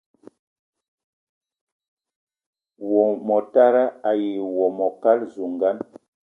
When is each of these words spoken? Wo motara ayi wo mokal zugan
Wo 2.91 3.03
motara 3.27 3.83
ayi 4.09 4.31
wo 4.57 4.65
mokal 4.77 5.19
zugan 5.33 5.77